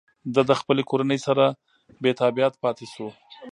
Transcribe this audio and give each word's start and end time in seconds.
ده 0.33 0.41
د 0.49 0.51
خپلې 0.59 0.83
کورنۍ 0.89 1.19
سره 1.27 1.45
بېتابعیت 2.03 2.53
پاتې 2.63 2.85
شو. 2.93 3.07